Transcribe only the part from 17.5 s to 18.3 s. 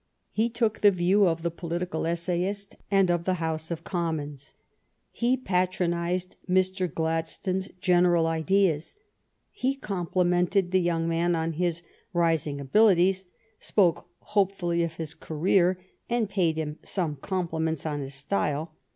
ments on his